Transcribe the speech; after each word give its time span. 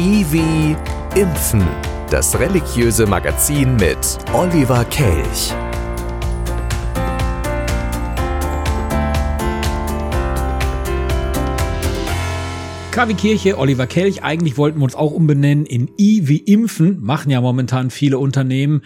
I 0.00 0.24
wie 0.30 0.76
Impfen, 1.20 1.66
das 2.08 2.38
religiöse 2.38 3.04
Magazin 3.04 3.74
mit 3.74 3.98
Oliver 4.32 4.84
Kelch. 4.84 5.52
KW 12.92 13.14
Kirche, 13.14 13.58
Oliver 13.58 13.88
Kelch. 13.88 14.22
Eigentlich 14.22 14.56
wollten 14.56 14.78
wir 14.78 14.84
uns 14.84 14.94
auch 14.94 15.10
umbenennen 15.10 15.66
in 15.66 15.90
I 15.98 16.28
wie 16.28 16.38
Impfen. 16.38 17.00
Machen 17.00 17.32
ja 17.32 17.40
momentan 17.40 17.90
viele 17.90 18.20
Unternehmen, 18.20 18.82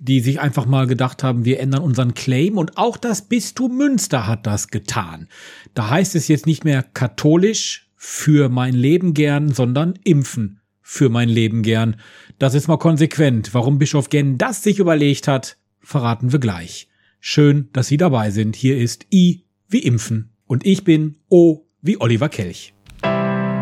die 0.00 0.20
sich 0.20 0.38
einfach 0.38 0.66
mal 0.66 0.86
gedacht 0.86 1.22
haben, 1.22 1.46
wir 1.46 1.60
ändern 1.60 1.82
unseren 1.82 2.12
Claim. 2.12 2.58
Und 2.58 2.76
auch 2.76 2.98
das 2.98 3.22
Bistum 3.22 3.78
Münster 3.78 4.26
hat 4.26 4.46
das 4.46 4.68
getan. 4.68 5.28
Da 5.72 5.88
heißt 5.88 6.14
es 6.14 6.28
jetzt 6.28 6.44
nicht 6.44 6.62
mehr 6.62 6.82
katholisch 6.82 7.88
für 8.04 8.48
mein 8.48 8.74
Leben 8.74 9.14
gern, 9.14 9.52
sondern 9.52 9.94
impfen 10.02 10.60
für 10.80 11.08
mein 11.08 11.28
Leben 11.28 11.62
gern. 11.62 11.94
Das 12.40 12.52
ist 12.52 12.66
mal 12.66 12.76
konsequent. 12.76 13.54
Warum 13.54 13.78
Bischof 13.78 14.08
Genn 14.08 14.38
das 14.38 14.64
sich 14.64 14.80
überlegt 14.80 15.28
hat, 15.28 15.56
verraten 15.80 16.32
wir 16.32 16.40
gleich. 16.40 16.88
Schön, 17.20 17.68
dass 17.72 17.86
Sie 17.86 17.98
dabei 17.98 18.32
sind. 18.32 18.56
Hier 18.56 18.76
ist 18.76 19.06
I 19.12 19.44
wie 19.68 19.84
Impfen. 19.84 20.32
Und 20.46 20.66
ich 20.66 20.82
bin 20.82 21.18
O 21.28 21.60
wie 21.80 22.00
Oliver 22.00 22.28
Kelch. 22.28 22.74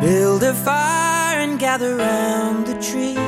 Build 0.00 0.42
a 0.42 0.54
fire 0.54 1.42
and 1.42 1.60
gather 1.60 1.98
round 1.98 2.66
the 2.66 2.74
tree. 2.80 3.20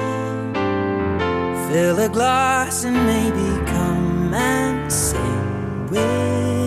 Fill 1.70 2.00
a 2.00 2.08
glass 2.08 2.86
and 2.86 2.96
maybe 3.04 3.62
come 3.66 4.34
and 4.34 4.90
sing 4.90 5.90
with 5.90 6.61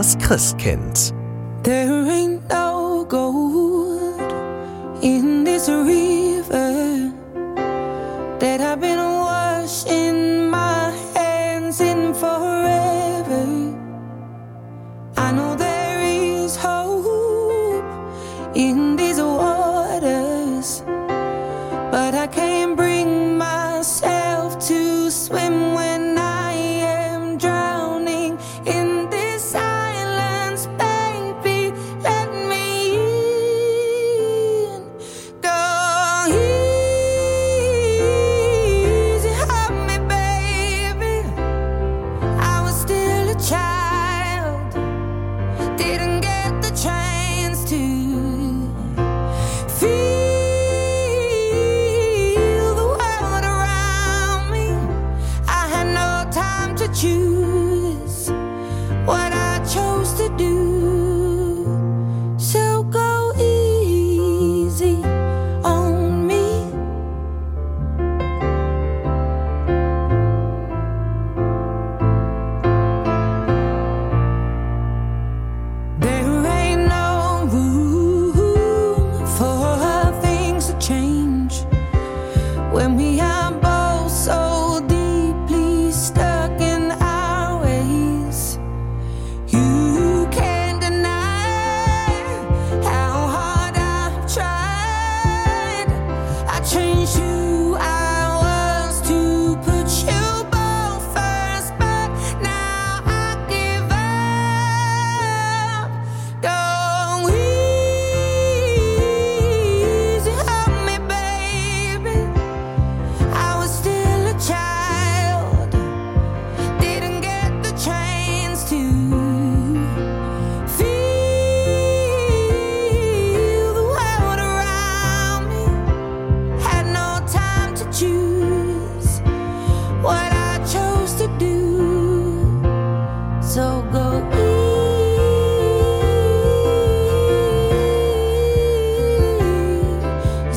das 0.00 0.16
Christkind. 0.16 1.19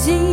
dia. 0.05 0.32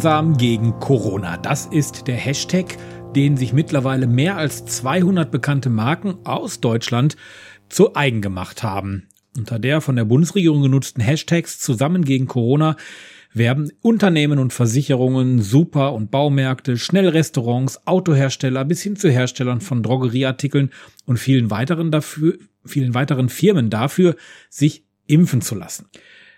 Gemeinsam 0.00 0.38
gegen 0.38 0.80
Corona. 0.80 1.36
Das 1.36 1.66
ist 1.66 2.06
der 2.06 2.16
Hashtag, 2.16 2.78
den 3.14 3.36
sich 3.36 3.52
mittlerweile 3.52 4.06
mehr 4.06 4.38
als 4.38 4.64
200 4.64 5.30
bekannte 5.30 5.68
Marken 5.68 6.14
aus 6.24 6.62
Deutschland 6.62 7.18
zu 7.68 7.94
eigen 7.94 8.22
gemacht 8.22 8.62
haben. 8.62 9.08
Unter 9.36 9.58
der 9.58 9.82
von 9.82 9.96
der 9.96 10.06
Bundesregierung 10.06 10.62
genutzten 10.62 11.02
Hashtags 11.02 11.60
zusammen 11.60 12.02
gegen 12.02 12.28
Corona 12.28 12.76
werben 13.34 13.70
Unternehmen 13.82 14.38
und 14.38 14.54
Versicherungen, 14.54 15.42
Super- 15.42 15.92
und 15.92 16.10
Baumärkte, 16.10 16.78
Schnellrestaurants, 16.78 17.86
Autohersteller 17.86 18.64
bis 18.64 18.80
hin 18.80 18.96
zu 18.96 19.10
Herstellern 19.10 19.60
von 19.60 19.82
Drogerieartikeln 19.82 20.70
und 21.04 21.18
vielen 21.18 21.50
weiteren 21.50 21.90
dafür, 21.90 22.38
vielen 22.64 22.94
weiteren 22.94 23.28
Firmen 23.28 23.68
dafür, 23.68 24.16
sich 24.48 24.86
impfen 25.06 25.42
zu 25.42 25.56
lassen. 25.56 25.90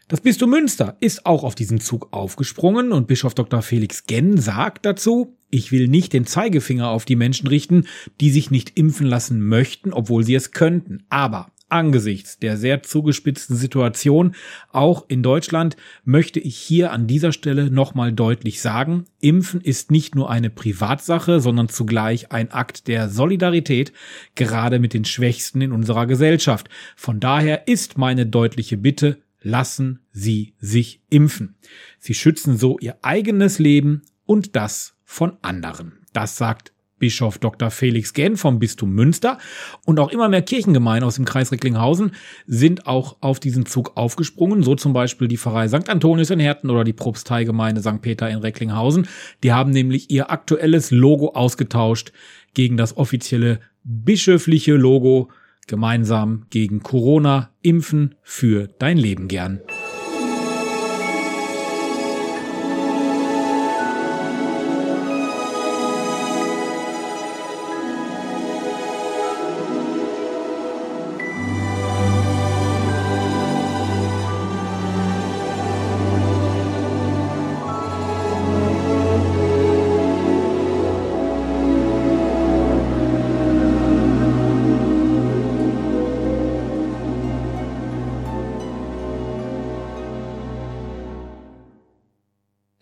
Das 0.09 0.21
Bistum 0.21 0.51
Münster 0.51 0.97
ist 1.01 1.27
auch 1.27 1.45
auf 1.45 1.55
diesen 1.55 1.81
Zug 1.81 2.09
aufgesprungen 2.13 2.93
und 2.93 3.07
Bischof 3.07 3.35
Dr. 3.35 3.63
Felix 3.63 4.05
Genn 4.07 4.37
sagt 4.37 4.85
dazu, 4.85 5.37
ich 5.49 5.71
will 5.71 5.89
nicht 5.89 6.13
den 6.13 6.27
Zeigefinger 6.27 6.89
auf 6.89 7.05
die 7.05 7.17
Menschen 7.17 7.47
richten, 7.47 7.87
die 8.21 8.31
sich 8.31 8.51
nicht 8.51 8.77
impfen 8.77 9.07
lassen 9.07 9.41
möchten, 9.47 9.93
obwohl 9.93 10.25
sie 10.25 10.35
es 10.35 10.51
könnten. 10.51 11.05
Aber 11.09 11.53
angesichts 11.69 12.39
der 12.39 12.57
sehr 12.57 12.83
zugespitzten 12.83 13.57
Situation, 13.57 14.35
auch 14.71 15.07
in 15.09 15.23
Deutschland, 15.23 15.77
möchte 16.05 16.41
ich 16.41 16.57
hier 16.57 16.93
an 16.93 17.07
dieser 17.07 17.33
Stelle 17.33 17.71
nochmal 17.71 18.13
deutlich 18.13 18.61
sagen, 18.61 19.05
Impfen 19.21 19.61
ist 19.61 19.91
nicht 19.91 20.15
nur 20.15 20.31
eine 20.31 20.51
Privatsache, 20.51 21.41
sondern 21.41 21.69
zugleich 21.69 22.31
ein 22.31 22.51
Akt 22.51 22.89
der 22.89 23.09
Solidarität, 23.09 23.93
gerade 24.35 24.79
mit 24.79 24.93
den 24.93 25.05
Schwächsten 25.05 25.61
in 25.63 25.73
unserer 25.73 26.07
Gesellschaft. 26.07 26.69
Von 26.97 27.21
daher 27.21 27.67
ist 27.69 27.97
meine 27.97 28.27
deutliche 28.27 28.77
Bitte, 28.77 29.19
lassen 29.43 30.01
Sie 30.13 30.55
sich 30.59 31.03
impfen. 31.11 31.57
Sie 31.99 32.15
schützen 32.15 32.57
so 32.57 32.79
Ihr 32.79 32.97
eigenes 33.03 33.59
Leben 33.59 34.03
und 34.25 34.57
das 34.57 34.95
von 35.05 35.37
anderen. 35.43 35.99
Das 36.13 36.37
sagt 36.37 36.73
Bischof 37.03 37.39
Dr. 37.39 37.73
Felix 37.73 38.13
Genn 38.13 38.37
vom 38.37 38.61
Bistum 38.61 38.93
Münster 38.93 39.39
und 39.85 39.99
auch 39.99 40.13
immer 40.13 40.29
mehr 40.29 40.43
Kirchengemeinden 40.43 41.05
aus 41.05 41.17
dem 41.17 41.25
Kreis 41.25 41.51
Recklinghausen 41.51 42.13
sind 42.47 42.87
auch 42.87 43.17
auf 43.21 43.41
diesen 43.41 43.67
Zug 43.67 43.97
aufgesprungen, 43.97 44.63
so 44.63 44.77
zum 44.77 44.93
Beispiel 44.93 45.27
die 45.27 45.37
Pfarrei 45.37 45.67
St. 45.67 45.89
Antonius 45.89 46.31
in 46.31 46.39
Herten 46.39 46.71
oder 46.71 46.85
die 46.85 46.93
Propsteigemeinde 46.93 47.81
St. 47.81 48.01
Peter 48.03 48.31
in 48.31 48.39
Recklinghausen. 48.39 49.09
Die 49.43 49.53
haben 49.53 49.73
nämlich 49.73 50.13
ihr 50.13 50.31
aktuelles 50.31 50.93
Logo 50.93 51.31
ausgetauscht 51.31 52.13
gegen 52.55 52.77
das 52.77 52.97
offizielle 52.97 53.59
bischöfliche 53.83 54.75
Logo 54.75 55.29
Gemeinsam 55.67 56.47
gegen 56.51 56.83
Corona 56.83 57.51
impfen 57.63 58.17
für 58.23 58.69
dein 58.79 58.97
Leben 58.97 59.29
gern. 59.29 59.61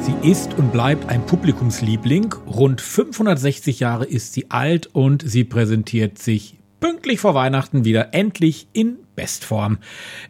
Sie 0.00 0.30
ist 0.30 0.54
und 0.54 0.72
bleibt 0.72 1.10
ein 1.10 1.26
Publikumsliebling. 1.26 2.32
Rund 2.46 2.80
560 2.80 3.80
Jahre 3.80 4.06
ist 4.06 4.32
sie 4.32 4.50
alt 4.50 4.88
und 4.94 5.28
sie 5.28 5.44
präsentiert 5.44 6.16
sich 6.16 6.56
pünktlich 6.80 7.20
vor 7.20 7.34
Weihnachten 7.34 7.84
wieder 7.84 8.14
endlich 8.14 8.66
in 8.72 9.00
Bestform. 9.16 9.78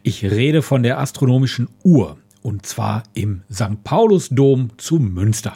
Ich 0.02 0.24
rede 0.24 0.62
von 0.62 0.82
der 0.82 0.98
astronomischen 0.98 1.68
Uhr. 1.84 2.16
und 2.42 2.64
zwar 2.64 3.02
im 3.12 3.42
St. 3.52 3.82
Paulusdom 3.82 4.70
zu 4.78 5.00
Münster. 5.00 5.54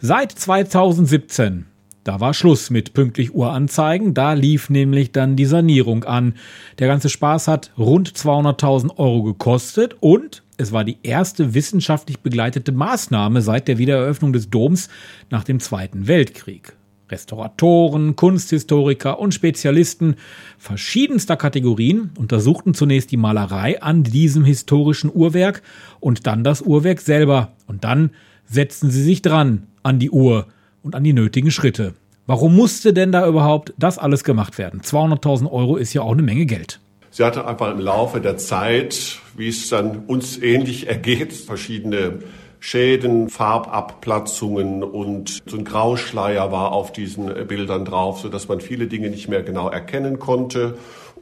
Seit 0.00 0.32
2017 0.32 1.66
da 2.04 2.20
war 2.20 2.34
Schluss 2.34 2.68
mit 2.68 2.92
pünktlich 2.92 3.34
Uhranzeigen, 3.34 4.12
da 4.12 4.34
lief 4.34 4.68
nämlich 4.68 5.10
dann 5.12 5.36
die 5.36 5.46
Sanierung 5.46 6.04
an. 6.04 6.34
Der 6.78 6.86
ganze 6.86 7.08
Spaß 7.08 7.48
hat 7.48 7.72
rund 7.78 8.10
200.000 8.10 8.98
Euro 8.98 9.22
gekostet 9.22 9.96
und 10.00 10.42
es 10.58 10.70
war 10.70 10.84
die 10.84 10.98
erste 11.02 11.54
wissenschaftlich 11.54 12.20
begleitete 12.20 12.72
Maßnahme 12.72 13.40
seit 13.40 13.68
der 13.68 13.78
Wiedereröffnung 13.78 14.34
des 14.34 14.50
Doms 14.50 14.90
nach 15.30 15.44
dem 15.44 15.60
Zweiten 15.60 16.06
Weltkrieg. 16.06 16.74
Restauratoren, 17.10 18.16
Kunsthistoriker 18.16 19.18
und 19.18 19.34
Spezialisten 19.34 20.16
verschiedenster 20.58 21.36
Kategorien 21.36 22.10
untersuchten 22.18 22.74
zunächst 22.74 23.10
die 23.10 23.16
Malerei 23.16 23.82
an 23.82 24.02
diesem 24.02 24.44
historischen 24.44 25.10
Uhrwerk 25.12 25.62
und 26.00 26.26
dann 26.26 26.44
das 26.44 26.62
Uhrwerk 26.62 27.00
selber. 27.00 27.52
Und 27.66 27.84
dann 27.84 28.10
setzten 28.46 28.90
sie 28.90 29.02
sich 29.02 29.22
dran 29.22 29.66
an 29.82 29.98
die 29.98 30.10
Uhr 30.10 30.46
und 30.82 30.94
an 30.94 31.04
die 31.04 31.12
nötigen 31.12 31.50
Schritte. 31.50 31.94
Warum 32.26 32.56
musste 32.56 32.94
denn 32.94 33.12
da 33.12 33.26
überhaupt 33.26 33.74
das 33.78 33.98
alles 33.98 34.24
gemacht 34.24 34.56
werden? 34.56 34.80
200.000 34.80 35.50
Euro 35.50 35.76
ist 35.76 35.92
ja 35.92 36.02
auch 36.02 36.12
eine 36.12 36.22
Menge 36.22 36.46
Geld. 36.46 36.80
Sie 37.10 37.22
hatte 37.22 37.46
einfach 37.46 37.70
im 37.70 37.80
Laufe 37.80 38.20
der 38.20 38.38
Zeit, 38.38 39.18
wie 39.36 39.48
es 39.48 39.68
dann 39.68 40.06
uns 40.06 40.38
ähnlich 40.40 40.88
ergeht, 40.88 41.32
verschiedene 41.32 42.20
Schäden, 42.66 43.28
Farbabplatzungen 43.28 44.82
und 44.82 45.42
so 45.44 45.58
ein 45.58 45.66
Grauschleier 45.66 46.50
war 46.50 46.72
auf 46.72 46.92
diesen 46.92 47.26
Bildern 47.46 47.84
drauf, 47.84 48.20
so 48.20 48.30
dass 48.30 48.48
man 48.48 48.62
viele 48.62 48.86
Dinge 48.86 49.10
nicht 49.10 49.28
mehr 49.28 49.42
genau 49.42 49.68
erkennen 49.68 50.18
konnte. 50.18 50.78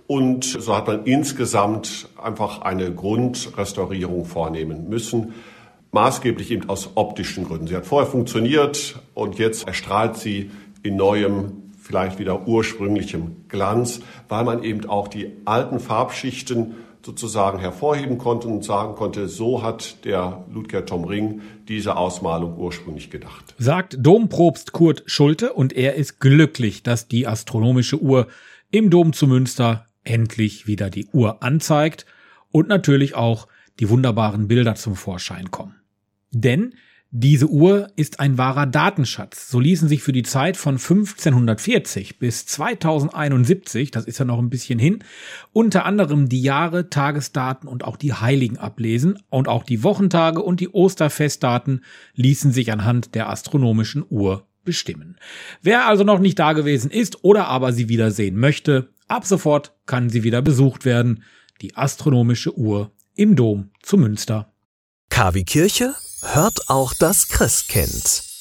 Und 0.07 0.45
so 0.45 0.77
hat 0.77 0.87
man 0.87 1.05
insgesamt 1.05 2.09
einfach 2.17 2.61
eine 2.61 2.95
Grundrestaurierung 2.95 4.25
vornehmen 4.25 4.89
müssen. 4.89 5.35
Maßgeblich 5.91 6.53
eben 6.53 6.69
aus 6.69 6.91
optischen 6.95 7.45
Gründen. 7.45 7.67
Sie 7.67 7.75
hat 7.75 7.87
vorher 7.87 8.09
funktioniert 8.09 9.01
und 9.13 9.41
jetzt 9.41 9.67
erstrahlt 9.67 10.17
sie 10.17 10.53
in 10.85 10.95
neuem, 10.95 11.73
vielleicht 11.77 12.21
wieder 12.21 12.47
ursprünglichem 12.47 13.49
Glanz, 13.49 14.01
weil 14.29 14.45
man 14.45 14.63
eben 14.63 14.89
auch 14.89 15.09
die 15.09 15.33
alten 15.45 15.81
Farbschichten 15.81 16.77
sozusagen 17.05 17.59
hervorheben 17.59 18.19
konnte 18.19 18.49
und 18.49 18.65
sagen 18.65 18.95
konnte, 18.95 19.29
so 19.29 19.63
hat 19.63 20.05
der 20.05 20.45
Ludger 20.53 20.87
Tom 20.87 21.05
Ring 21.05 21.43
diese 21.69 21.97
Ausmalung 21.97 22.57
ursprünglich 22.57 23.11
gedacht. 23.11 23.55
Sagt 23.59 23.97
Dompropst 23.99 24.73
Kurt 24.73 25.03
Schulte 25.07 25.53
und 25.53 25.73
er 25.73 25.95
ist 25.95 26.21
glücklich, 26.21 26.83
dass 26.83 27.09
die 27.09 27.27
astronomische 27.27 28.01
Uhr 28.01 28.29
im 28.71 28.91
Dom 28.91 29.13
zu 29.13 29.27
Münster 29.27 29.87
endlich 30.05 30.67
wieder 30.67 30.91
die 30.91 31.07
Uhr 31.13 31.43
anzeigt 31.43 32.07
und 32.51 32.69
natürlich 32.69 33.15
auch 33.15 33.49
die 33.81 33.89
wunderbaren 33.89 34.49
Bilder 34.49 34.75
zum 34.75 34.97
Vorschein 34.97 35.51
kommen. 35.51 35.77
Denn 36.31 36.75
diese 37.15 37.47
Uhr 37.47 37.89
ist 37.95 38.21
ein 38.21 38.39
wahrer 38.39 38.65
Datenschatz. 38.65 39.51
So 39.51 39.61
ließen 39.61 39.87
sich 39.87 40.03
für 40.03 40.13
die 40.13 40.23
Zeit 40.23 40.57
von 40.57 40.77
1540 40.77 42.19
bis 42.19 42.47
2071, 42.47 43.91
das 43.91 44.07
ist 44.07 44.19
ja 44.19 44.25
noch 44.25 44.39
ein 44.39 44.49
bisschen 44.49 44.79
hin, 44.79 45.05
unter 45.53 45.85
anderem 45.85 46.31
die 46.31 46.41
Jahre, 46.41 46.89
Tagesdaten 46.89 47.69
und 47.69 47.85
auch 47.85 47.99
die 47.99 48.15
Heiligen 48.15 48.57
ablesen 48.57 49.19
und 49.29 49.47
auch 49.47 49.63
die 49.63 49.83
Wochentage 49.83 50.41
und 50.41 50.61
die 50.61 50.71
Osterfestdaten 50.71 51.85
ließen 52.15 52.51
sich 52.51 52.73
anhand 52.73 53.15
der 53.15 53.29
astronomischen 53.29 54.07
Uhr 54.09 54.47
bestimmen. 54.65 55.19
Wer 55.61 55.87
also 55.87 56.05
noch 56.05 56.19
nicht 56.19 56.39
da 56.39 56.55
gewesen 56.55 56.91
ist 56.91 57.25
oder 57.25 57.47
aber 57.47 57.75
sie 57.75 57.91
wieder 57.91 58.11
sehen 58.11 58.39
möchte, 58.39 58.89
ab 59.07 59.27
sofort 59.27 59.75
kann 59.85 60.09
sie 60.09 60.23
wieder 60.23 60.41
besucht 60.41 60.87
werden. 60.87 61.25
Die 61.61 61.77
astronomische 61.77 62.57
Uhr 62.57 62.91
im 63.15 63.37
Dom 63.37 63.69
zu 63.83 63.99
Münster. 63.99 64.51
KW 65.11 65.45
Kirche 65.45 65.95
hört 66.23 66.69
auch 66.69 66.95
das 66.95 67.29
Christkind. 67.29 68.32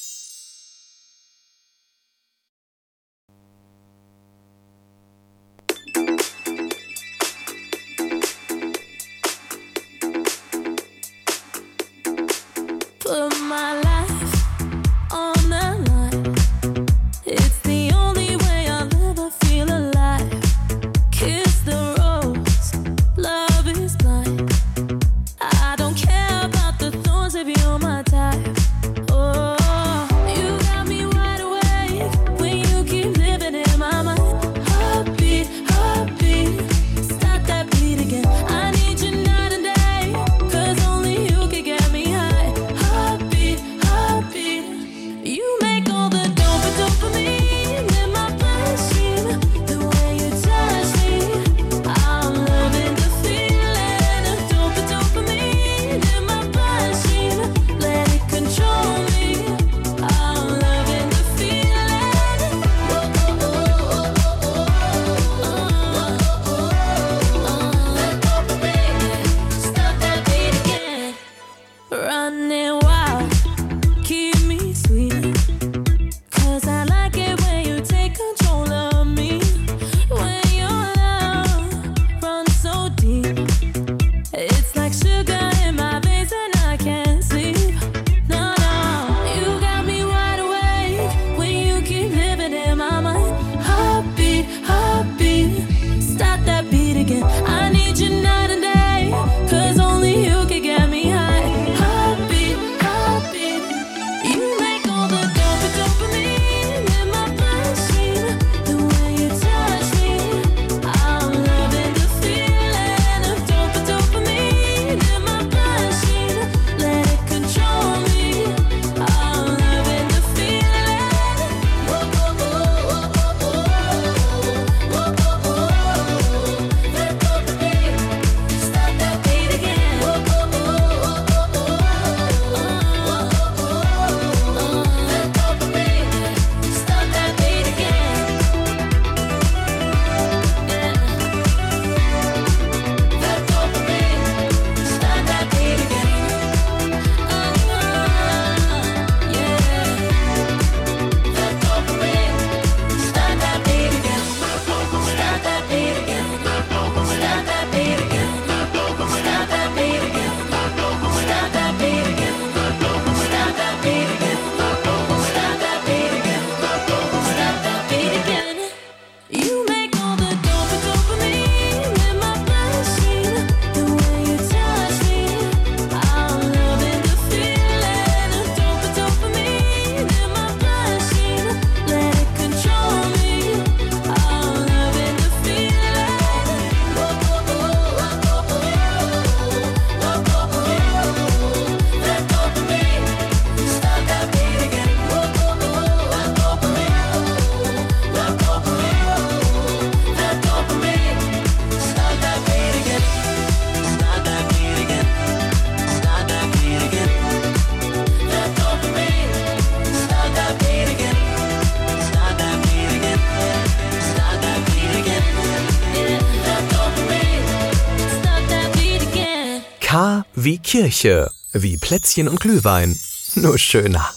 K 219.92 220.24
wie 220.34 220.58
Kirche, 220.58 221.30
wie 221.52 221.76
Plätzchen 221.76 222.26
und 222.26 222.40
Glühwein, 222.40 222.98
nur 223.34 223.58
schöner. 223.58 224.08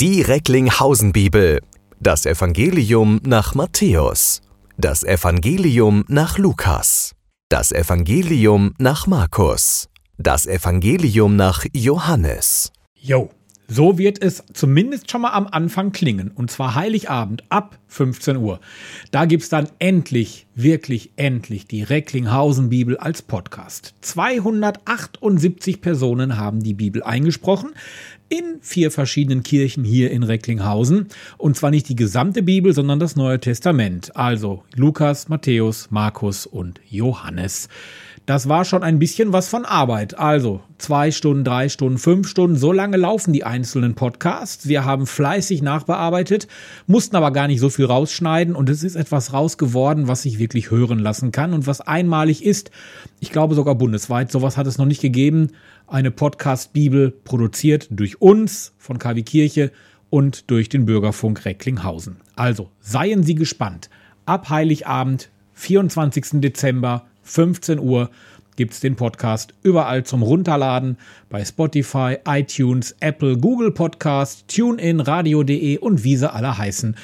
Die 0.00 0.22
Recklinghausen-Bibel. 0.22 1.60
Das 2.00 2.24
Evangelium 2.24 3.20
nach 3.22 3.54
Matthäus. 3.54 4.40
Das 4.78 5.04
Evangelium 5.04 6.06
nach 6.08 6.38
Lukas. 6.38 7.14
Das 7.50 7.70
Evangelium 7.70 8.72
nach 8.78 9.06
Markus. 9.06 9.90
Das 10.16 10.46
Evangelium 10.46 11.36
nach 11.36 11.66
Johannes. 11.74 12.72
Jo, 12.94 13.28
so 13.68 13.98
wird 13.98 14.22
es 14.22 14.42
zumindest 14.54 15.10
schon 15.10 15.20
mal 15.20 15.32
am 15.32 15.46
Anfang 15.46 15.92
klingen. 15.92 16.30
Und 16.30 16.50
zwar 16.50 16.74
Heiligabend 16.74 17.44
ab 17.50 17.78
15 17.88 18.38
Uhr. 18.38 18.58
Da 19.10 19.26
gibt's 19.26 19.50
dann 19.50 19.68
endlich, 19.80 20.46
wirklich 20.54 21.12
endlich 21.16 21.66
die 21.66 21.82
Recklinghausen-Bibel 21.82 22.96
als 22.96 23.20
Podcast. 23.20 23.94
278 24.00 25.82
Personen 25.82 26.38
haben 26.38 26.62
die 26.62 26.74
Bibel 26.74 27.02
eingesprochen 27.02 27.74
in 28.30 28.60
vier 28.62 28.90
verschiedenen 28.90 29.42
Kirchen 29.42 29.84
hier 29.84 30.10
in 30.10 30.22
Recklinghausen. 30.22 31.08
Und 31.36 31.56
zwar 31.56 31.70
nicht 31.70 31.88
die 31.90 31.96
gesamte 31.96 32.42
Bibel, 32.42 32.72
sondern 32.72 32.98
das 32.98 33.16
Neue 33.16 33.40
Testament. 33.40 34.16
Also 34.16 34.62
Lukas, 34.74 35.28
Matthäus, 35.28 35.90
Markus 35.90 36.46
und 36.46 36.80
Johannes. 36.88 37.68
Das 38.26 38.48
war 38.48 38.64
schon 38.64 38.82
ein 38.82 38.98
bisschen 38.98 39.32
was 39.32 39.48
von 39.48 39.64
Arbeit. 39.64 40.18
Also 40.18 40.60
zwei 40.78 41.10
Stunden, 41.10 41.42
drei 41.42 41.68
Stunden, 41.68 41.98
fünf 41.98 42.28
Stunden, 42.28 42.56
so 42.56 42.70
lange 42.70 42.96
laufen 42.96 43.32
die 43.32 43.44
einzelnen 43.44 43.94
Podcasts. 43.94 44.68
Wir 44.68 44.84
haben 44.84 45.06
fleißig 45.06 45.62
nachbearbeitet, 45.62 46.46
mussten 46.86 47.16
aber 47.16 47.32
gar 47.32 47.48
nicht 47.48 47.60
so 47.60 47.70
viel 47.70 47.86
rausschneiden 47.86 48.54
und 48.54 48.68
es 48.68 48.84
ist 48.84 48.94
etwas 48.94 49.32
raus 49.32 49.58
geworden, 49.58 50.06
was 50.06 50.22
sich 50.22 50.38
wirklich 50.38 50.70
hören 50.70 51.00
lassen 51.00 51.32
kann 51.32 51.52
und 51.52 51.66
was 51.66 51.80
einmalig 51.80 52.44
ist. 52.44 52.70
Ich 53.18 53.32
glaube 53.32 53.54
sogar 53.54 53.74
bundesweit. 53.74 54.30
Sowas 54.30 54.56
hat 54.56 54.66
es 54.66 54.78
noch 54.78 54.86
nicht 54.86 55.02
gegeben. 55.02 55.50
Eine 55.86 56.10
Podcast-Bibel 56.10 57.10
produziert 57.10 57.88
durch 57.90 58.20
uns 58.20 58.74
von 58.78 58.98
KW 58.98 59.22
Kirche 59.22 59.72
und 60.08 60.50
durch 60.50 60.68
den 60.68 60.86
Bürgerfunk 60.86 61.44
Recklinghausen. 61.44 62.18
Also 62.36 62.70
seien 62.80 63.22
Sie 63.22 63.34
gespannt. 63.34 63.90
Ab 64.26 64.50
Heiligabend, 64.50 65.30
24. 65.54 66.40
Dezember, 66.40 67.06
15 67.22 67.78
Uhr, 67.78 68.10
gibt 68.56 68.74
es 68.74 68.80
den 68.80 68.94
Podcast 68.94 69.54
überall 69.62 70.04
zum 70.04 70.22
Runterladen 70.22 70.98
bei 71.30 71.42
Spotify, 71.44 72.16
iTunes, 72.28 72.94
Apple, 73.00 73.38
Google 73.38 73.70
Podcast, 73.70 74.44
TuneIn, 74.48 75.00
Radio.de 75.00 75.78
und 75.78 76.04
wie 76.04 76.16
sie 76.16 76.30
alle 76.30 76.58
heißen. 76.58 76.94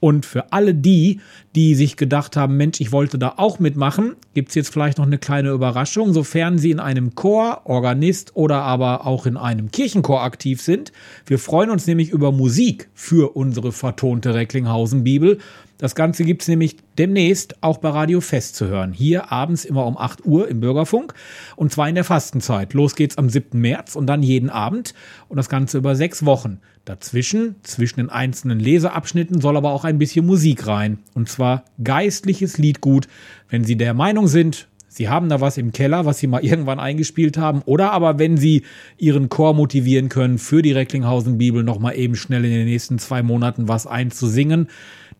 Und 0.00 0.26
für 0.26 0.52
alle 0.52 0.74
die, 0.74 1.20
die 1.54 1.74
sich 1.74 1.96
gedacht 1.96 2.34
haben, 2.36 2.56
Mensch, 2.56 2.80
ich 2.80 2.90
wollte 2.90 3.18
da 3.18 3.34
auch 3.36 3.58
mitmachen, 3.58 4.16
gibt 4.34 4.48
es 4.48 4.54
jetzt 4.54 4.72
vielleicht 4.72 4.98
noch 4.98 5.06
eine 5.06 5.18
kleine 5.18 5.50
Überraschung. 5.50 6.12
Sofern 6.12 6.58
Sie 6.58 6.70
in 6.70 6.80
einem 6.80 7.14
Chor, 7.14 7.60
Organist 7.64 8.34
oder 8.34 8.62
aber 8.62 9.06
auch 9.06 9.26
in 9.26 9.36
einem 9.36 9.70
Kirchenchor 9.70 10.22
aktiv 10.22 10.60
sind. 10.62 10.92
Wir 11.26 11.38
freuen 11.38 11.70
uns 11.70 11.86
nämlich 11.86 12.10
über 12.10 12.32
Musik 12.32 12.88
für 12.94 13.36
unsere 13.36 13.70
vertonte 13.70 14.34
Recklinghausen-Bibel. 14.34 15.38
Das 15.78 15.94
Ganze 15.94 16.24
gibt 16.24 16.42
es 16.42 16.48
nämlich 16.48 16.76
demnächst 16.98 17.62
auch 17.62 17.78
bei 17.78 17.88
Radio 17.88 18.20
Fest 18.20 18.56
zu 18.56 18.68
hören. 18.68 18.92
Hier 18.92 19.32
abends 19.32 19.64
immer 19.64 19.86
um 19.86 19.96
8 19.98 20.24
Uhr 20.24 20.48
im 20.48 20.60
Bürgerfunk 20.60 21.14
und 21.56 21.72
zwar 21.72 21.88
in 21.88 21.94
der 21.94 22.04
Fastenzeit. 22.04 22.74
Los 22.74 22.94
geht's 22.94 23.18
am 23.18 23.28
7. 23.28 23.60
März 23.60 23.96
und 23.96 24.06
dann 24.06 24.22
jeden 24.22 24.50
Abend 24.50 24.94
und 25.28 25.36
das 25.36 25.48
Ganze 25.48 25.78
über 25.78 25.96
sechs 25.96 26.24
Wochen. 26.24 26.60
Dazwischen, 26.84 27.56
zwischen 27.62 28.00
den 28.00 28.10
einzelnen 28.10 28.58
Leseabschnitten, 28.58 29.40
soll 29.40 29.56
aber 29.56 29.72
auch 29.72 29.84
ein 29.84 29.98
bisschen 29.98 30.26
Musik 30.26 30.66
rein. 30.66 30.98
Und 31.14 31.28
zwar 31.28 31.64
geistliches 31.82 32.58
Liedgut. 32.58 33.06
Wenn 33.48 33.62
Sie 33.62 33.76
der 33.76 33.94
Meinung 33.94 34.26
sind, 34.26 34.66
Sie 34.88 35.08
haben 35.08 35.30
da 35.30 35.40
was 35.40 35.56
im 35.56 35.72
Keller, 35.72 36.04
was 36.04 36.18
Sie 36.18 36.26
mal 36.26 36.44
irgendwann 36.44 36.80
eingespielt 36.80 37.38
haben. 37.38 37.62
Oder 37.66 37.92
aber 37.92 38.18
wenn 38.18 38.36
Sie 38.36 38.62
Ihren 38.98 39.28
Chor 39.28 39.54
motivieren 39.54 40.08
können, 40.08 40.38
für 40.38 40.60
die 40.60 40.72
Recklinghausen-Bibel 40.72 41.62
nochmal 41.62 41.96
eben 41.96 42.14
schnell 42.14 42.44
in 42.44 42.50
den 42.50 42.66
nächsten 42.66 42.98
zwei 42.98 43.22
Monaten 43.22 43.68
was 43.68 43.86
einzusingen, 43.86 44.68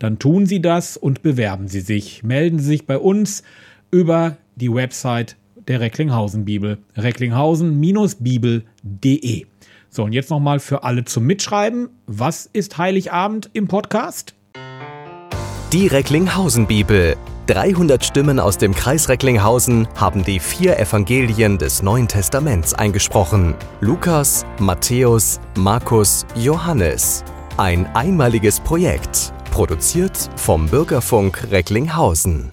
dann 0.02 0.18
tun 0.18 0.46
Sie 0.46 0.60
das 0.60 0.96
und 0.96 1.22
bewerben 1.22 1.68
Sie 1.68 1.80
sich. 1.80 2.24
Melden 2.24 2.58
Sie 2.58 2.64
sich 2.64 2.86
bei 2.86 2.98
uns 2.98 3.44
über 3.92 4.36
die 4.56 4.74
Website 4.74 5.36
der 5.68 5.78
Recklinghausen 5.78 6.44
Bibel. 6.44 6.78
Recklinghausen-bibel.de. 6.96 9.46
So, 9.90 10.02
und 10.02 10.12
jetzt 10.12 10.30
nochmal 10.30 10.58
für 10.58 10.82
alle 10.82 11.04
zum 11.04 11.22
Mitschreiben. 11.24 11.88
Was 12.06 12.50
ist 12.52 12.78
Heiligabend 12.78 13.48
im 13.52 13.68
Podcast? 13.68 14.34
Die 15.72 15.86
Recklinghausen 15.86 16.66
Bibel. 16.66 17.14
300 17.46 18.04
Stimmen 18.04 18.40
aus 18.40 18.58
dem 18.58 18.74
Kreis 18.74 19.08
Recklinghausen 19.08 19.86
haben 19.94 20.24
die 20.24 20.40
vier 20.40 20.80
Evangelien 20.80 21.58
des 21.58 21.80
Neuen 21.80 22.08
Testaments 22.08 22.74
eingesprochen. 22.74 23.54
Lukas, 23.80 24.44
Matthäus, 24.58 25.38
Markus, 25.56 26.26
Johannes. 26.34 27.22
Ein 27.56 27.86
einmaliges 27.94 28.58
Projekt. 28.58 29.32
Produziert 29.52 30.30
vom 30.36 30.66
Bürgerfunk 30.66 31.50
Recklinghausen. 31.50 32.52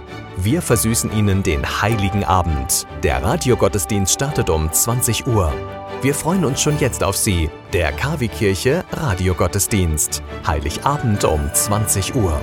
Wir 0.43 0.63
versüßen 0.63 1.11
Ihnen 1.15 1.43
den 1.43 1.63
heiligen 1.63 2.23
Abend. 2.23 2.87
Der 3.03 3.21
Radiogottesdienst 3.21 4.11
startet 4.11 4.49
um 4.49 4.71
20 4.71 5.27
Uhr. 5.27 5.53
Wir 6.01 6.15
freuen 6.15 6.45
uns 6.45 6.59
schon 6.63 6.79
jetzt 6.79 7.03
auf 7.03 7.15
Sie. 7.15 7.51
Der 7.73 7.91
KW-Kirche 7.91 8.83
Radiogottesdienst. 8.91 10.23
Heiligabend 10.47 11.25
um 11.25 11.41
20 11.53 12.15
Uhr. 12.15 12.41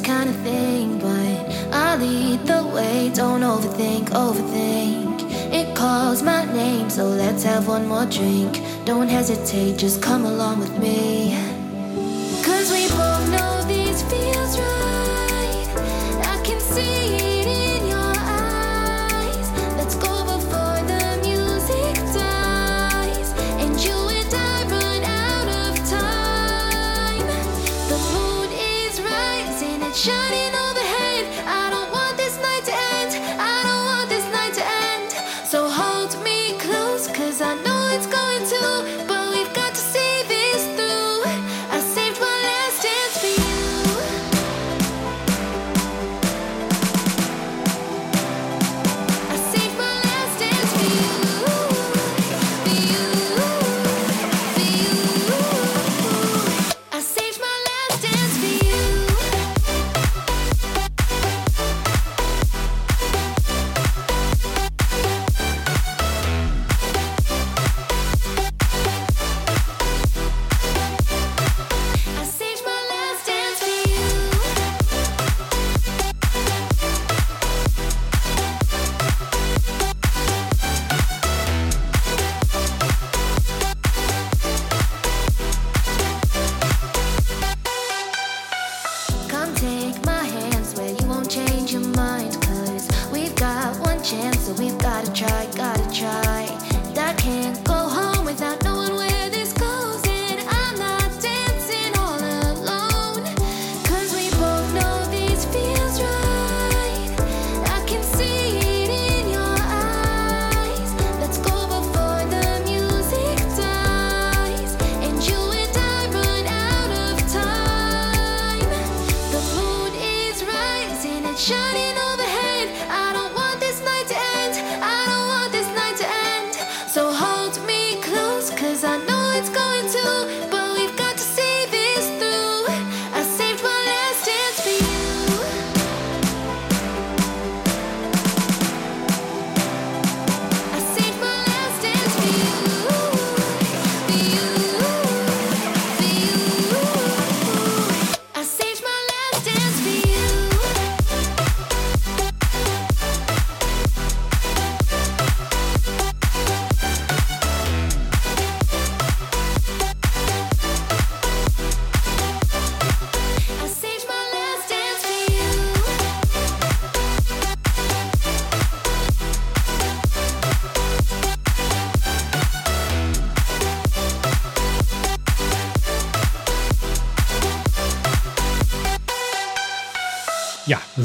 Kind 0.00 0.30
of 0.30 0.42
thing, 0.44 0.98
but 0.98 1.74
I 1.74 1.96
lead 1.96 2.46
the 2.46 2.62
way. 2.72 3.10
Don't 3.12 3.42
overthink, 3.42 4.14
overthink. 4.14 4.87
Calls 6.00 6.22
my 6.22 6.44
name, 6.52 6.88
so 6.88 7.08
let's 7.08 7.42
have 7.42 7.66
one 7.66 7.88
more 7.88 8.06
drink. 8.06 8.62
Don't 8.84 9.08
hesitate, 9.08 9.78
just 9.78 10.00
come 10.00 10.26
along 10.26 10.60
with 10.60 10.78
me. 10.78 11.34
Cause 12.44 12.70
we 12.70 12.86
both 12.86 13.28
know 13.34 13.64
this 13.66 14.02
feels 14.04 14.56
right. 14.60 15.66
I 16.34 16.40
can 16.44 16.60
see 16.60 17.16
it 17.16 17.46
in 17.48 17.88
your 17.88 18.14
eyes. 18.16 19.50
Let's 19.76 19.96
go 19.96 20.14
before 20.34 20.78
the 20.92 21.18
music 21.26 21.96
dies. 22.14 23.32
And 23.62 23.74
you 23.84 23.98
and 24.18 24.32
I 24.32 24.56
run 24.70 25.02
out 25.02 25.48
of 25.64 25.72
time. 25.90 27.26
The 27.90 27.98
moon 28.14 28.48
is 28.52 29.00
rising, 29.00 29.82
it's 29.82 29.98
shining 29.98 30.47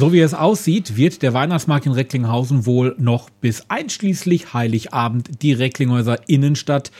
so 0.03 0.11
wie 0.11 0.19
es 0.19 0.33
aussieht, 0.33 0.97
wird 0.97 1.21
der 1.21 1.33
Weihnachtsmarkt 1.33 1.85
in 1.85 1.93
Recklinghausen 1.93 2.65
wohl 2.65 2.93
noch 2.99 3.29
bis 3.29 3.69
einschließlich 3.69 4.53
Heiligabend 4.53 5.41
die 5.41 5.53
Recklinghäuser 5.53 6.27
Innenstadt 6.27 6.91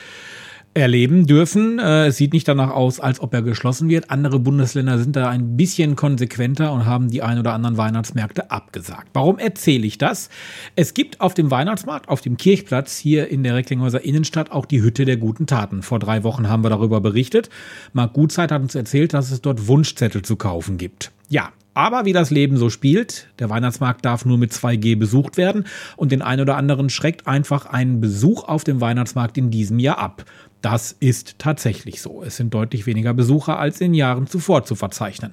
erleben 0.72 1.26
dürfen. 1.26 1.78
Äh, 1.78 2.06
Es 2.06 2.16
sieht 2.16 2.32
nicht 2.32 2.48
danach 2.48 2.70
aus, 2.70 3.00
als 3.00 3.20
ob 3.20 3.34
er 3.34 3.42
geschlossen 3.42 3.90
wird. 3.90 4.08
Andere 4.08 4.38
Bundesländer 4.38 4.98
sind 4.98 5.16
da 5.16 5.28
ein 5.28 5.54
bisschen 5.58 5.96
konsequenter 5.96 6.72
und 6.72 6.86
haben 6.86 7.10
die 7.10 7.20
ein 7.20 7.38
oder 7.38 7.52
anderen 7.52 7.76
Weihnachtsmärkte 7.76 8.50
abgesagt. 8.50 9.08
Warum 9.12 9.38
erzähle 9.38 9.86
ich 9.86 9.98
das? 9.98 10.30
Es 10.74 10.94
gibt 10.94 11.20
auf 11.20 11.34
dem 11.34 11.50
Weihnachtsmarkt, 11.50 12.08
auf 12.08 12.22
dem 12.22 12.38
Kirchplatz 12.38 12.96
hier 12.96 13.28
in 13.28 13.42
der 13.42 13.54
Recklinghäuser 13.54 14.02
Innenstadt 14.02 14.50
auch 14.50 14.64
die 14.64 14.80
Hütte 14.80 15.04
der 15.04 15.18
guten 15.18 15.46
Taten. 15.46 15.82
Vor 15.82 15.98
drei 15.98 16.24
Wochen 16.24 16.48
haben 16.48 16.64
wir 16.64 16.70
darüber 16.70 17.02
berichtet. 17.02 17.50
Marc 17.92 18.14
Gutzeit 18.14 18.50
hat 18.50 18.62
uns 18.62 18.74
erzählt, 18.74 19.12
dass 19.12 19.30
es 19.30 19.42
dort 19.42 19.68
Wunschzettel 19.68 20.22
zu 20.22 20.36
kaufen 20.36 20.78
gibt. 20.78 21.12
Ja, 21.28 21.52
aber 21.74 22.04
wie 22.04 22.12
das 22.12 22.30
Leben 22.30 22.56
so 22.56 22.70
spielt, 22.70 23.26
der 23.40 23.50
Weihnachtsmarkt 23.50 24.04
darf 24.04 24.24
nur 24.24 24.38
mit 24.38 24.52
2G 24.52 24.96
besucht 24.96 25.36
werden 25.36 25.64
und 25.96 26.12
den 26.12 26.22
ein 26.22 26.40
oder 26.40 26.56
anderen 26.56 26.88
schreckt 26.88 27.26
einfach 27.26 27.66
ein 27.66 28.00
Besuch 28.00 28.44
auf 28.44 28.62
dem 28.64 28.80
Weihnachtsmarkt 28.80 29.36
in 29.36 29.50
diesem 29.50 29.80
Jahr 29.80 29.98
ab. 29.98 30.24
Das 30.62 30.96
ist 30.98 31.38
tatsächlich 31.38 32.00
so. 32.00 32.22
Es 32.22 32.36
sind 32.36 32.54
deutlich 32.54 32.86
weniger 32.86 33.12
Besucher 33.12 33.58
als 33.58 33.82
in 33.82 33.92
Jahren 33.92 34.26
zuvor 34.26 34.64
zu 34.64 34.76
verzeichnen. 34.76 35.32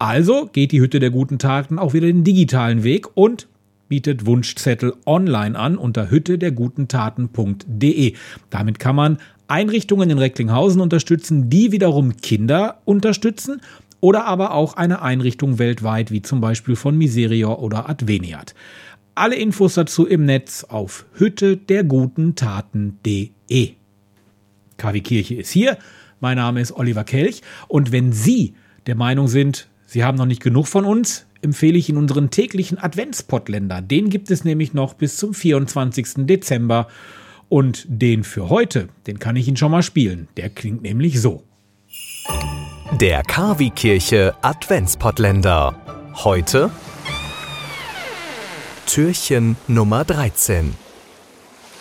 Also 0.00 0.50
geht 0.52 0.72
die 0.72 0.80
Hütte 0.80 0.98
der 0.98 1.10
guten 1.10 1.38
Taten 1.38 1.78
auch 1.78 1.92
wieder 1.92 2.08
den 2.08 2.24
digitalen 2.24 2.82
Weg 2.82 3.16
und 3.16 3.46
bietet 3.88 4.26
Wunschzettel 4.26 4.94
online 5.06 5.56
an 5.56 5.78
unter 5.78 6.10
hüttedergutentaten.de. 6.10 8.14
Damit 8.50 8.80
kann 8.80 8.96
man 8.96 9.18
Einrichtungen 9.46 10.10
in 10.10 10.18
Recklinghausen 10.18 10.80
unterstützen, 10.80 11.50
die 11.50 11.70
wiederum 11.70 12.16
Kinder 12.16 12.80
unterstützen 12.84 13.60
oder 14.04 14.26
aber 14.26 14.52
auch 14.52 14.74
eine 14.74 15.00
Einrichtung 15.00 15.58
weltweit, 15.58 16.10
wie 16.10 16.20
zum 16.20 16.42
Beispiel 16.42 16.76
von 16.76 16.98
Miserior 16.98 17.62
oder 17.62 17.88
Adveniat. 17.88 18.54
Alle 19.14 19.36
Infos 19.36 19.72
dazu 19.72 20.06
im 20.06 20.26
Netz 20.26 20.64
auf 20.64 21.06
hüttedergutentaten.de. 21.14 23.70
KW 24.76 25.00
Kirche 25.00 25.36
ist 25.36 25.50
hier. 25.50 25.78
Mein 26.20 26.36
Name 26.36 26.60
ist 26.60 26.72
Oliver 26.72 27.04
Kelch 27.04 27.40
und 27.66 27.92
wenn 27.92 28.12
Sie 28.12 28.52
der 28.86 28.94
Meinung 28.94 29.26
sind, 29.26 29.70
Sie 29.86 30.04
haben 30.04 30.18
noch 30.18 30.26
nicht 30.26 30.42
genug 30.42 30.68
von 30.68 30.84
uns, 30.84 31.24
empfehle 31.40 31.78
ich 31.78 31.88
Ihnen 31.88 31.96
unseren 31.96 32.28
täglichen 32.28 32.76
Adventspottländer. 32.76 33.80
Den 33.80 34.10
gibt 34.10 34.30
es 34.30 34.44
nämlich 34.44 34.74
noch 34.74 34.92
bis 34.92 35.16
zum 35.16 35.32
24. 35.32 36.26
Dezember. 36.26 36.88
Und 37.48 37.86
den 37.88 38.22
für 38.22 38.50
heute, 38.50 38.90
den 39.06 39.18
kann 39.18 39.36
ich 39.36 39.48
Ihnen 39.48 39.56
schon 39.56 39.70
mal 39.70 39.82
spielen. 39.82 40.28
Der 40.36 40.50
klingt 40.50 40.82
nämlich 40.82 41.22
so. 41.22 41.42
Der 43.00 43.24
Kavi-Kirche 43.24 44.36
Adventspottländer. 44.40 45.74
Heute 46.22 46.70
Türchen 48.86 49.56
Nummer 49.66 50.04
13. 50.04 50.76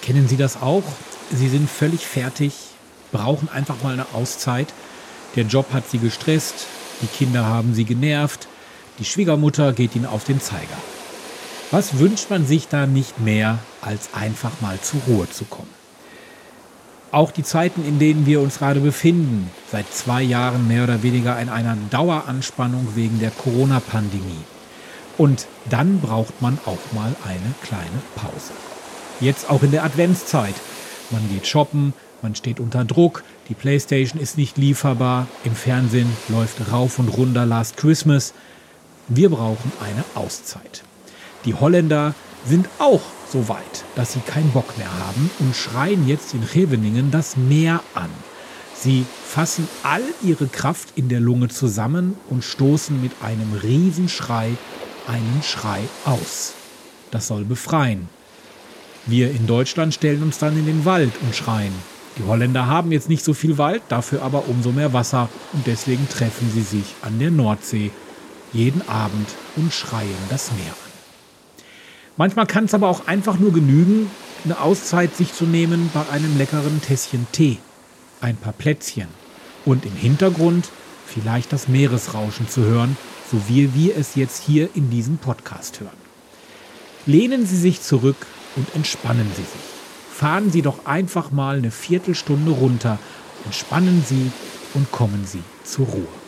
Kennen 0.02 0.28
Sie 0.28 0.38
das 0.38 0.60
auch? 0.60 0.82
Sie 1.32 1.50
sind 1.50 1.70
völlig 1.70 2.08
fertig, 2.08 2.54
brauchen 3.12 3.48
einfach 3.48 3.84
mal 3.84 3.94
eine 3.94 4.08
Auszeit. 4.16 4.74
Der 5.36 5.44
Job 5.44 5.72
hat 5.72 5.88
Sie 5.88 6.00
gestresst, 6.00 6.66
die 7.04 7.08
Kinder 7.08 7.46
haben 7.46 7.76
Sie 7.76 7.86
genervt, 7.86 8.48
die 8.98 9.06
Schwiegermutter 9.06 9.72
geht 9.72 9.96
Ihnen 9.96 10.08
auf 10.08 10.24
den 10.24 10.42
Zeiger. 10.42 10.78
Was 11.70 12.00
wünscht 12.00 12.32
man 12.32 12.48
sich 12.48 12.70
da 12.70 12.88
nicht 12.88 13.20
mehr, 13.20 13.60
als 13.82 14.10
einfach 14.16 14.62
mal 14.62 14.80
zur 14.82 15.02
Ruhe 15.08 15.30
zu 15.30 15.46
kommen? 15.46 15.73
Auch 17.14 17.30
die 17.30 17.44
Zeiten, 17.44 17.86
in 17.86 18.00
denen 18.00 18.26
wir 18.26 18.42
uns 18.42 18.58
gerade 18.58 18.80
befinden, 18.80 19.52
seit 19.72 19.94
zwei 19.94 20.24
Jahren 20.24 20.68
mehr 20.68 20.84
oder 20.84 21.04
weniger 21.04 21.40
in 21.40 21.48
einer 21.48 21.78
Daueranspannung 21.92 22.96
wegen 22.96 23.20
der 23.20 23.30
Corona-Pandemie. 23.30 24.44
Und 25.20 25.46
dann 25.70 26.00
braucht 26.00 26.42
man 26.42 26.58
auch 26.66 26.80
mal 26.92 27.16
eine 27.24 27.54
kleine 27.62 28.02
Pause. 28.16 28.54
Jetzt 29.20 29.48
auch 29.48 29.62
in 29.62 29.70
der 29.70 29.84
Adventszeit. 29.84 30.56
Man 31.12 31.30
geht 31.30 31.46
shoppen, 31.46 31.94
man 32.24 32.34
steht 32.34 32.60
unter 32.60 32.84
Druck, 32.84 33.24
die 33.48 33.54
Playstation 33.54 34.20
ist 34.20 34.36
nicht 34.36 34.58
lieferbar, 34.58 35.28
im 35.44 35.54
Fernsehen 35.54 36.10
läuft 36.30 36.72
rauf 36.72 36.98
und 36.98 37.10
runter 37.10 37.46
Last 37.46 37.78
Christmas. 37.78 38.34
Wir 39.08 39.30
brauchen 39.30 39.72
eine 39.80 40.04
Auszeit. 40.16 40.84
Die 41.46 41.54
Holländer 41.54 42.16
sind 42.46 42.68
auch 42.80 43.02
so 43.32 43.48
weit, 43.50 43.86
dass 43.96 44.14
sie 44.14 44.20
keinen 44.20 44.52
Bock 44.52 44.78
mehr 44.78 44.92
haben 45.08 45.30
und 45.40 45.56
schreien 45.56 46.08
jetzt 46.08 46.34
in 46.34 46.46
Scheveningen 46.46 47.12
das 47.12 47.38
Meer 47.38 47.82
an. 47.94 48.10
Sie 48.76 49.06
fassen 49.26 49.68
all 49.84 50.04
ihre 50.22 50.48
Kraft 50.48 50.90
in 50.96 51.10
der 51.10 51.20
Lunge 51.20 51.48
zusammen 51.48 52.16
und 52.30 52.44
stoßen 52.44 53.02
mit 53.02 53.12
einem 53.22 53.54
Riesenschrei 53.54 54.52
einen 55.08 55.42
Schrei 55.44 55.82
aus. 56.06 56.54
Das 57.12 57.28
soll 57.28 57.46
befreien. 57.46 58.10
Wir 59.06 59.32
in 59.32 59.48
Deutschland 59.48 59.94
stellen 59.94 60.24
uns 60.24 60.38
dann 60.38 60.58
in 60.58 60.66
den 60.66 60.86
Wald 60.86 61.12
und 61.22 61.36
schreien. 61.36 61.74
Die 62.18 62.24
Holländer 62.24 62.68
haben 62.68 62.92
jetzt 62.92 63.10
nicht 63.10 63.24
so 63.24 63.34
viel 63.34 63.58
Wald, 63.58 63.82
dafür 63.90 64.22
aber 64.22 64.48
umso 64.48 64.72
mehr 64.72 64.94
Wasser 64.94 65.30
und 65.52 65.66
deswegen 65.66 66.08
treffen 66.08 66.50
sie 66.54 66.62
sich 66.62 66.86
an 67.02 67.20
der 67.20 67.32
Nordsee 67.32 67.92
jeden 68.54 68.88
Abend 68.88 69.28
und 69.56 69.74
schreien 69.74 70.10
das 70.30 70.52
Meer. 70.52 70.83
Manchmal 72.16 72.46
kann 72.46 72.66
es 72.66 72.74
aber 72.76 72.90
auch 72.90 73.08
einfach 73.08 73.40
nur 73.40 73.52
genügen, 73.52 74.10
eine 74.46 74.60
Auszeit 74.60 75.16
sich 75.16 75.34
zu 75.34 75.46
nehmen 75.46 75.90
bei 75.94 76.08
einem 76.10 76.38
leckeren 76.38 76.82
Tässchen 76.82 77.26
Tee, 77.32 77.58
ein 78.22 78.36
paar 78.36 78.54
Plätzchen 78.54 79.08
und 79.66 79.86
im 79.86 79.96
Hintergrund 79.96 80.70
vielleicht 81.08 81.52
das 81.52 81.68
Meeresrauschen 81.68 82.48
zu 82.48 82.62
hören, 82.62 82.98
so 83.32 83.42
wie 83.48 83.74
wir 83.74 83.98
es 83.98 84.14
jetzt 84.16 84.44
hier 84.44 84.70
in 84.76 84.92
diesem 84.92 85.18
Podcast 85.18 85.80
hören. 85.80 85.98
Lehnen 87.08 87.48
Sie 87.48 87.58
sich 87.58 87.82
zurück 87.82 88.28
und 88.56 88.68
entspannen 88.76 89.30
Sie 89.36 89.42
sich. 89.42 89.62
Fahren 90.14 90.52
Sie 90.52 90.62
doch 90.62 90.86
einfach 90.86 91.32
mal 91.32 91.58
eine 91.58 91.72
Viertelstunde 91.72 92.52
runter, 92.52 93.00
entspannen 93.46 94.04
Sie 94.08 94.32
und 94.76 94.92
kommen 94.92 95.26
Sie 95.26 95.42
zur 95.64 95.88
Ruhe. 95.88 96.23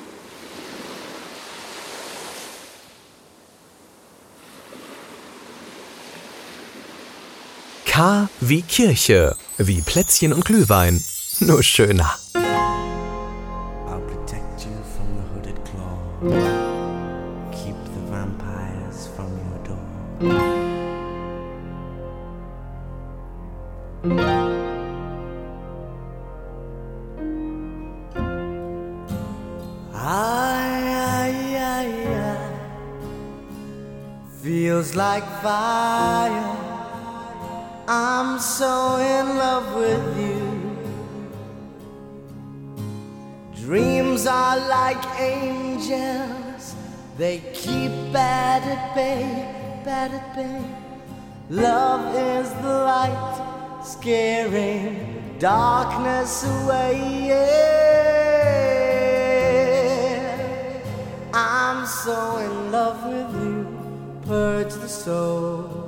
Wie 8.42 8.62
Kirche, 8.62 9.38
wie 9.58 9.82
Plätzchen 9.82 10.34
und 10.34 10.44
Glühwein, 10.44 11.02
nur 11.40 11.64
schöner. 11.64 12.18
Keep 17.52 17.76
the 17.86 18.12
vampires 18.12 19.08
from 19.16 19.32
your 19.48 19.60
door. 19.64 20.55
Bay, 48.96 49.24
at 49.86 50.36
bay. 50.36 50.62
Love 51.50 52.16
is 52.16 52.50
the 52.64 52.76
light, 52.92 53.36
scaring 53.84 55.36
darkness 55.38 56.44
away. 56.44 57.28
Yeah. 57.28 57.76
I'm 61.34 61.86
so 61.86 62.38
in 62.38 62.72
love 62.72 63.00
with 63.06 63.32
you, 63.44 63.58
purge 64.26 64.74
the 64.74 64.88
soul. 64.88 65.84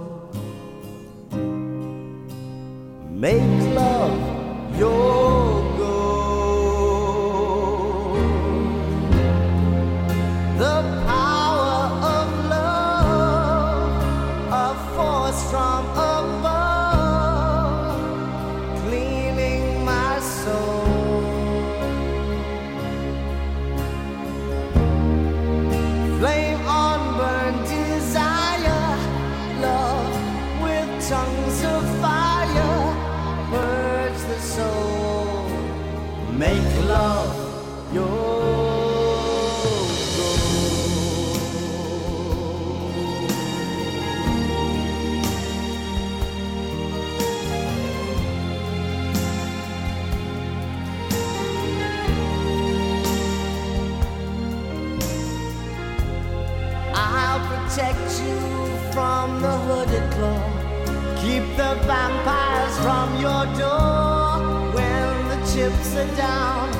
Make 3.09 3.61
love 3.73 4.77
your 4.77 5.26
Sit 65.67 65.97
are 65.97 66.15
down. 66.15 66.76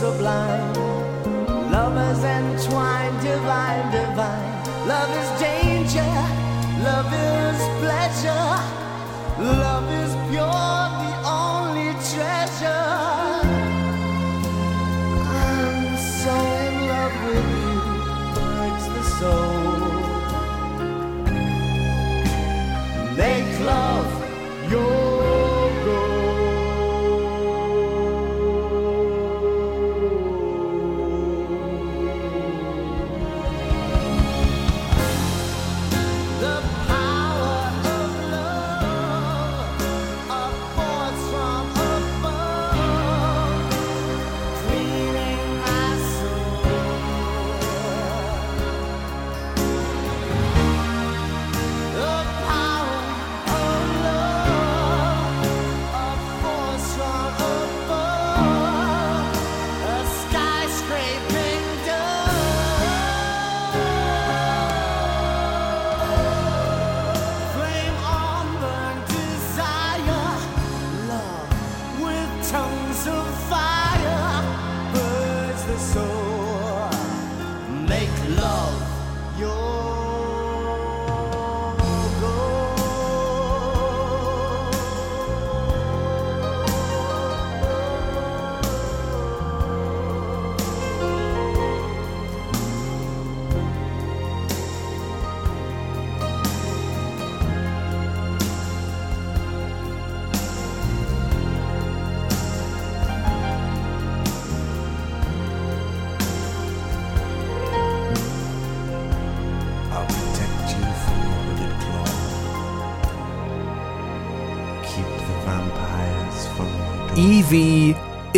sublime. 0.00 0.72
Lovers 1.70 2.24
entwined, 2.24 3.20
divine, 3.20 3.86
divine. 3.92 4.88
Love 4.88 5.19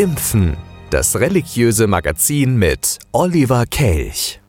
Impfen. 0.02 0.56
Das 0.90 1.14
religiöse 1.20 1.86
Magazin 1.86 2.56
mit 2.56 2.98
Oliver 3.12 3.66
Kelch. 3.66 4.40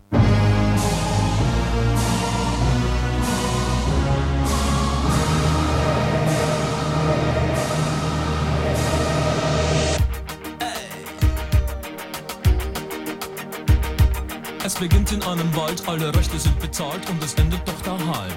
Es 14.65 14.73
beginnt 14.73 15.11
in 15.11 15.21
einem 15.21 15.55
Wald, 15.55 15.83
alle 15.85 16.07
Rechte 16.15 16.39
sind 16.39 16.59
bezahlt 16.59 17.07
und 17.11 17.23
es 17.23 17.35
endet 17.35 17.61
doch 17.67 17.79
daheim. 17.83 18.31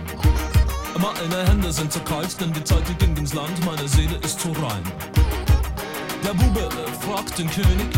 Meine 1.00 1.48
Hände 1.48 1.72
sind 1.72 1.90
zu 1.90 2.00
kalt, 2.00 2.38
denn 2.38 2.52
die 2.52 2.62
Zeit 2.62 2.82
die 2.90 2.94
ging 3.06 3.16
ins 3.16 3.32
Land, 3.32 3.64
meine 3.64 3.88
Seele 3.88 4.16
ist 4.22 4.38
zu 4.38 4.52
rein. 4.52 5.15
der 6.26 6.34
Bube 6.34 6.68
fragt 7.00 7.38
den 7.38 7.48
König, 7.48 7.88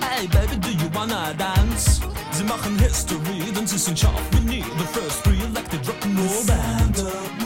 Hey 0.00 0.26
Baby, 0.28 0.56
do 0.60 0.68
you 0.68 0.88
wanna 0.92 1.32
dance? 1.34 2.02
Sie 2.32 2.44
machen 2.44 2.78
History, 2.78 3.50
denn 3.54 3.66
sie 3.66 3.78
sind 3.78 3.98
scharf 3.98 4.20
wie 4.32 4.40
nie. 4.40 4.64
The 4.78 5.00
first 5.00 5.26
real 5.26 5.50
like 5.54 5.70
Rock'n'Roll 5.70 6.46
Band. 6.46 7.41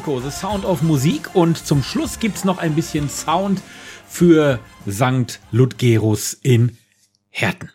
Mirko, 0.00 0.18
The 0.18 0.30
Sound 0.30 0.64
of 0.64 0.80
Musik. 0.80 1.34
Und 1.34 1.58
zum 1.58 1.82
Schluss 1.82 2.18
gibt's 2.18 2.42
noch 2.46 2.56
ein 2.56 2.74
bisschen 2.74 3.10
Sound 3.10 3.60
für 4.08 4.58
St. 4.88 5.40
Ludgerus 5.52 6.32
in 6.32 6.78
Herten. 7.28 7.70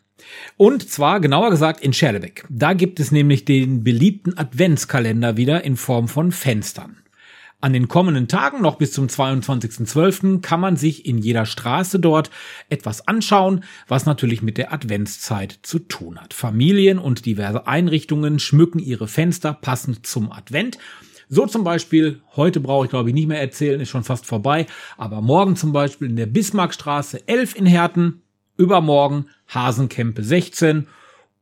Und 0.58 0.90
zwar 0.90 1.20
genauer 1.20 1.52
gesagt 1.52 1.82
in 1.82 1.94
Scherlebeck. 1.94 2.44
Da 2.50 2.74
gibt 2.74 3.00
es 3.00 3.12
nämlich 3.12 3.46
den 3.46 3.84
beliebten 3.84 4.36
Adventskalender 4.36 5.38
wieder 5.38 5.64
in 5.64 5.78
Form 5.78 6.08
von 6.08 6.32
Fenstern. 6.32 6.98
An 7.62 7.74
den 7.74 7.88
kommenden 7.88 8.28
Tagen, 8.28 8.60
noch 8.60 8.78
bis 8.78 8.92
zum 8.92 9.06
22.12., 9.06 10.42
kann 10.42 10.60
man 10.60 10.78
sich 10.78 11.06
in 11.06 11.20
jeder 11.20 11.46
Straße 11.46 12.00
dort 12.00 12.32
etwas 12.70 13.08
anschauen, 13.08 13.64
was 13.88 14.08
natürlich 14.08 14.42
mit 14.42 14.58
der 14.58 14.74
Adventszeit 14.74 15.60
zu 15.62 15.78
tun 15.78 16.20
hat. 16.20 16.34
Familien 16.34 16.98
und 16.98 17.28
diverse 17.28 17.68
Einrichtungen 17.68 18.40
schmücken 18.40 18.80
ihre 18.80 19.08
Fenster 19.08 19.54
passend 19.54 20.08
zum 20.08 20.32
Advent. 20.32 20.80
So 21.30 21.46
zum 21.48 21.64
Beispiel, 21.64 22.22
heute 22.36 22.60
brauche 22.60 22.86
ich 22.86 22.90
glaube 22.90 23.10
ich 23.10 23.16
nicht 23.16 23.28
mehr 23.28 23.42
erzählen, 23.42 23.82
ist 23.82 23.90
schon 23.90 24.04
fast 24.04 24.26
vorbei, 24.26 24.68
aber 24.98 25.22
morgen 25.22 25.56
zum 25.56 25.74
Beispiel 25.74 26.10
in 26.10 26.16
der 26.16 26.28
Bismarckstraße 26.28 27.28
11 27.28 27.56
in 27.56 27.66
Herten, 27.66 28.22
übermorgen 28.58 29.28
Hasenkempe 29.48 30.24
16 30.24 30.88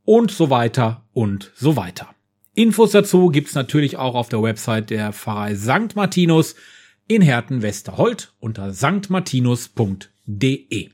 und 0.05 0.31
so 0.31 0.49
weiter 0.49 1.03
und 1.13 1.51
so 1.55 1.75
weiter. 1.75 2.09
Infos 2.55 2.91
dazu 2.91 3.29
gibt's 3.29 3.55
natürlich 3.55 3.97
auch 3.97 4.13
auf 4.15 4.29
der 4.29 4.43
Website 4.43 4.89
der 4.89 5.11
Pfarrei 5.11 5.55
St. 5.55 5.95
Martinus 5.95 6.55
in 7.07 7.21
Herten-Westerhold 7.21 8.33
unter 8.39 8.73
stmartinus.de. 8.73 10.89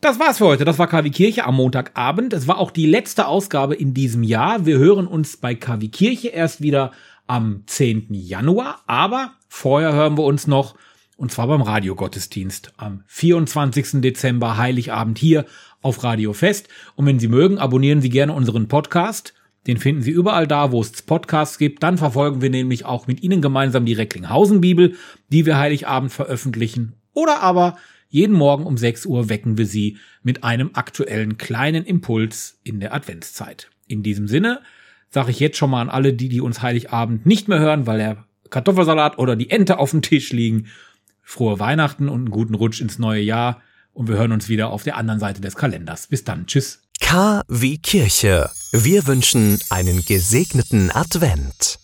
Das 0.00 0.18
war's 0.18 0.38
für 0.38 0.46
heute. 0.46 0.64
Das 0.64 0.78
war 0.78 0.86
KW 0.88 1.10
Kirche 1.10 1.44
am 1.44 1.56
Montagabend. 1.56 2.32
Es 2.32 2.48
war 2.48 2.58
auch 2.58 2.72
die 2.72 2.86
letzte 2.86 3.26
Ausgabe 3.26 3.76
in 3.76 3.94
diesem 3.94 4.24
Jahr. 4.24 4.66
Wir 4.66 4.78
hören 4.78 5.06
uns 5.06 5.36
bei 5.36 5.54
KW 5.54 5.86
Kirche 5.88 6.28
erst 6.28 6.60
wieder 6.60 6.90
am 7.26 7.64
10. 7.66 8.08
Januar, 8.10 8.82
aber 8.86 9.34
vorher 9.48 9.92
hören 9.92 10.16
wir 10.16 10.24
uns 10.24 10.46
noch 10.46 10.74
und 11.16 11.30
zwar 11.30 11.46
beim 11.46 11.62
Radiogottesdienst 11.62 12.72
am 12.76 13.04
24. 13.06 14.00
Dezember 14.00 14.56
Heiligabend 14.56 15.18
hier 15.18 15.46
auf 15.80 16.02
Radio 16.02 16.32
Fest. 16.32 16.68
Und 16.96 17.06
wenn 17.06 17.18
Sie 17.18 17.28
mögen, 17.28 17.58
abonnieren 17.58 18.00
Sie 18.00 18.10
gerne 18.10 18.32
unseren 18.32 18.66
Podcast 18.66 19.34
den 19.66 19.78
finden 19.78 20.02
Sie 20.02 20.10
überall 20.10 20.46
da, 20.46 20.72
wo 20.72 20.80
es 20.80 21.02
Podcasts 21.02 21.58
gibt. 21.58 21.82
Dann 21.82 21.98
verfolgen 21.98 22.42
wir 22.42 22.50
nämlich 22.50 22.84
auch 22.84 23.06
mit 23.06 23.22
Ihnen 23.22 23.40
gemeinsam 23.40 23.84
die 23.84 23.92
Recklinghausen-Bibel, 23.92 24.96
die 25.28 25.46
wir 25.46 25.58
Heiligabend 25.58 26.12
veröffentlichen. 26.12 26.94
Oder 27.12 27.40
aber 27.40 27.76
jeden 28.08 28.34
Morgen 28.34 28.66
um 28.66 28.76
6 28.76 29.06
Uhr 29.06 29.28
wecken 29.28 29.58
wir 29.58 29.66
Sie 29.66 29.98
mit 30.22 30.42
einem 30.42 30.70
aktuellen 30.74 31.38
kleinen 31.38 31.84
Impuls 31.84 32.58
in 32.64 32.80
der 32.80 32.92
Adventszeit. 32.92 33.70
In 33.86 34.02
diesem 34.02 34.26
Sinne 34.26 34.60
sage 35.12 35.30
ich 35.30 35.40
jetzt 35.40 35.58
schon 35.58 35.70
mal 35.70 35.82
an 35.82 35.90
alle, 35.90 36.14
die, 36.14 36.28
die 36.28 36.40
uns 36.40 36.62
Heiligabend 36.62 37.26
nicht 37.26 37.46
mehr 37.48 37.58
hören, 37.58 37.86
weil 37.86 37.98
der 37.98 38.24
Kartoffelsalat 38.50 39.18
oder 39.18 39.36
die 39.36 39.50
Ente 39.50 39.78
auf 39.78 39.90
dem 39.90 40.02
Tisch 40.02 40.32
liegen. 40.32 40.66
Frohe 41.22 41.58
Weihnachten 41.58 42.08
und 42.08 42.20
einen 42.20 42.30
guten 42.30 42.54
Rutsch 42.54 42.80
ins 42.80 42.98
neue 42.98 43.22
Jahr. 43.22 43.60
Und 43.92 44.08
wir 44.08 44.16
hören 44.16 44.32
uns 44.32 44.48
wieder 44.48 44.70
auf 44.70 44.82
der 44.82 44.96
anderen 44.96 45.20
Seite 45.20 45.40
des 45.40 45.54
Kalenders. 45.54 46.06
Bis 46.06 46.24
dann. 46.24 46.46
Tschüss. 46.46 46.80
K 47.00 47.42
wie 47.48 47.78
Kirche. 47.78 48.50
Wir 48.72 49.06
wünschen 49.06 49.58
einen 49.70 50.02
gesegneten 50.04 50.90
Advent. 50.90 51.78